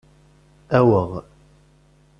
[0.77, 1.11] Aweɣ!